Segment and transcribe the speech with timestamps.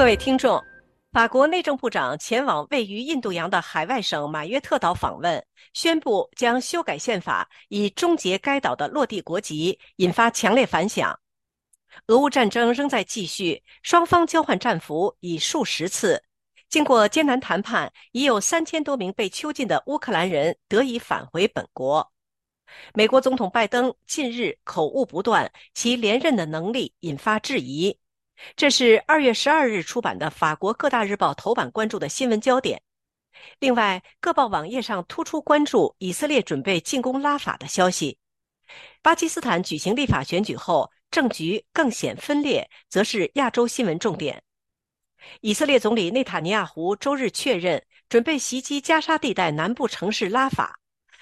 [0.00, 0.64] 各位听众，
[1.12, 5.44] 法国内政部长前往位于印度洋的海外省马约特岛访问，
[5.74, 11.20] 宣布将修改宪法以终结该岛的落地国籍，引发强烈反响。
[12.06, 16.24] 俄乌战争仍在继续，双方交换战俘已数十次。
[16.70, 22.10] 经过艰难谈判，已有三千多名被囚禁的乌克兰人得以返回本国。
[22.94, 27.98] 美国总统拜登近日口误不断，其连任的能力引发质疑。
[28.56, 32.82] 这是二月十二日出版的法国各大日报头版关注的新闻焦点。
[33.58, 38.18] 另外，各报网页上突出关注以色列准备进攻拉法的消息。
[39.02, 44.42] 巴基斯坦举行立法选举后，政局更显分裂，则是亚洲新闻重点。
[45.40, 50.78] 以色列总理内塔尼亚胡周日确认，准备袭击加沙地带南部城市拉法。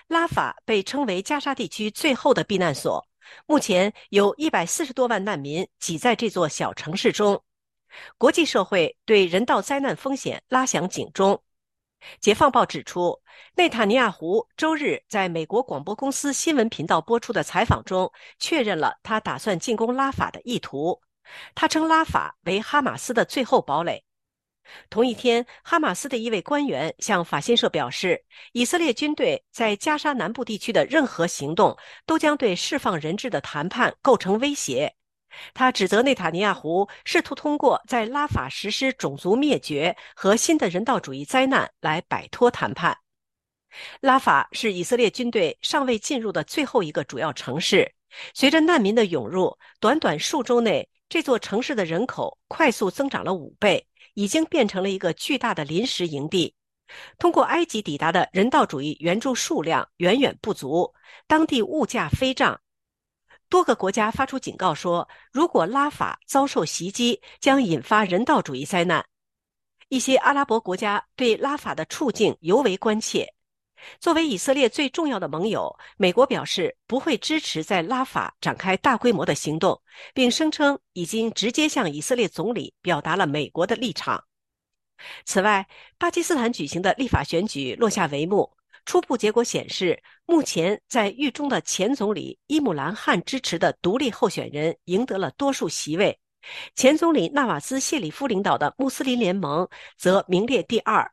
[0.07, 3.08] 拉法被称为加沙地区最后的避难所。
[3.47, 7.43] 目前有一百四十多万难民挤在这座小城市中，
[8.17, 11.43] 国际社会对人道灾难风险拉响警钟。
[12.21, 13.21] 解放报指出，
[13.57, 21.01] 内塔尼亚胡周日在美国广播公司新闻频道播出的采访中，确认了他打算进攻拉法的意图。
[21.55, 24.05] 他称拉法为哈马斯的最后堡垒。
[24.91, 34.95] 同一天，哈马斯的一位官员向法新社表示，以色列军队在加沙南部地区的任何行动都将对释放人质的谈判构成威胁。
[35.53, 42.97] 他指责内塔尼亚胡试图通过在拉法实施种族灭绝和新的人道主义灾难来摆脱谈判。
[44.01, 47.95] 拉法是以色列军队尚未进入的最后一个主要城市。
[48.33, 53.87] 随着难民的涌入，短短数周内，这座城市的人口快速增长了五倍。
[54.15, 56.53] 已经变成了一个巨大的临时营地。
[57.21, 60.93] 通过埃及抵达的人道主义援助数量远远不足，
[61.29, 62.61] 当地物价飞涨。
[63.49, 69.07] 多个国家发出警告说，如果拉法遭受袭击，将引发人道主义灾难。
[69.89, 73.33] 一些阿拉伯国家对拉法的处境尤为关切。
[74.01, 79.81] 作为以色列最重要的盟友，美国表示不会支持在拉法展开大规模的行动，
[80.15, 84.25] 并声称已经直接向以色列总理表达了美国的立场。
[85.25, 88.51] 此外，巴基斯坦举行的立法选举落下帷幕，
[88.85, 96.19] 初步结果显示，目前在狱中的前总理伊姆兰汗支持的独立候选人赢得了多数席位，
[96.75, 101.09] 前总理纳瓦兹谢里夫领导的穆斯林联盟则名列第二。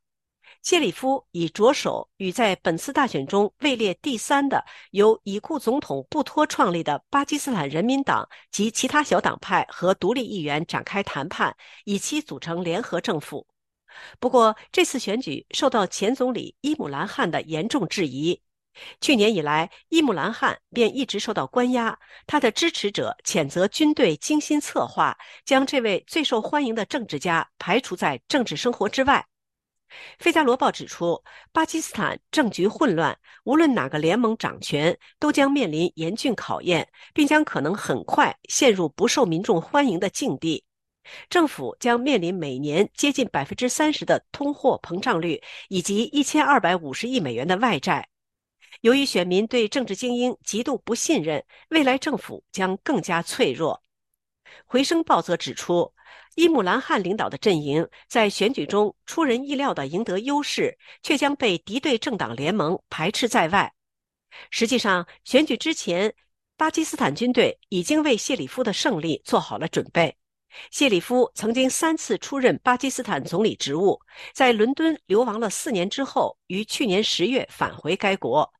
[0.65, 13.45] 谢里夫已着手与在本次大选中位列第三的由已故总统布托创立的巴基斯坦人民党及其他小党派和独立议员展开谈判，以期组成联合政府。
[14.19, 18.41] 不过，这次选举受到前总理伊姆兰汗的严重质疑。
[18.99, 25.15] 去年以来，伊姆兰汗便一直受到关押，他的支持者谴责军队精心策划，
[25.45, 29.23] 将这位最受欢迎的政治家排除在政治生活之外。
[30.19, 40.65] 《费加罗报》指出，巴基斯坦政局混乱，无论哪个联盟掌权，都将面临严峻考验，并将可能很快陷入不受民众欢迎的境地。
[41.29, 48.09] 政府将面临每年接近百分之三十的通货膨胀率，以及一千二百五十亿美元的外债。
[48.81, 53.81] 由于选民对政治精英极度不信任，未来政府将更加脆弱。
[54.65, 55.93] 《回声报》则指出。
[56.35, 63.73] 伊姆兰汗领导的阵营在选举中出人意料地赢得优势，却将被敌对政党联盟排斥在外。
[64.49, 66.13] 实际上，选举之前，
[66.57, 70.17] 巴基斯坦军队已经为谢里夫的胜利做好了准备。
[70.71, 73.97] 谢里夫曾经三次出任巴基斯坦总理职务，
[74.33, 78.51] 在伦敦流亡了四年之后，于去年十月返回该国。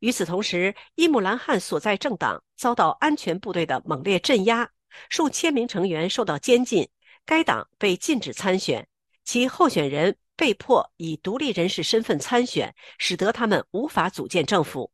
[0.00, 4.70] 与此同时，伊姆兰汗所在政党遭到安全部队的猛烈镇压，
[5.08, 6.88] 数千名成员受到监禁。
[7.24, 8.88] 该党被禁止参选，
[9.24, 14.90] 其候选人被迫以独立人士身份参选，使得他们无法组建政府。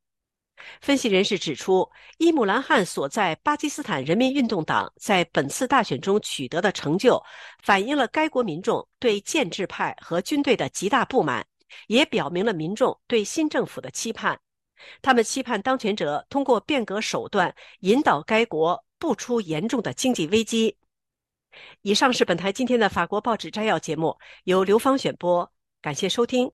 [0.80, 1.88] 分析人士指出，
[2.18, 7.22] 伊姆兰汗所在巴基斯坦人民运动党在本次大选中取得的成就，
[7.62, 11.46] 反映了该国民众对建制派和军队的极大不满，
[11.86, 14.40] 也表明了民众对新政府的期盼。
[15.02, 20.76] 他们期盼当权者通过变革手段引导该国不出严重的经济危机。
[21.82, 26.50] 以上是本台今天的法国报纸摘要节目，由刘芳选播，感谢收听。